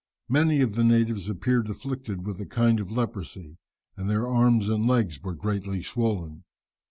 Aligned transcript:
Many 0.29 0.61
of 0.61 0.73
the 0.73 0.83
natives 0.83 1.29
appeared 1.29 1.69
afflicted 1.69 2.25
with 2.25 2.39
a 2.39 2.45
kind 2.47 2.79
of 2.79 2.91
leprosy, 2.91 3.59
and 3.95 4.09
their 4.09 4.27
arms 4.27 4.67
and 4.67 4.87
legs 4.87 5.21
were 5.21 5.35
greatly 5.35 5.83
swollen. 5.83 6.43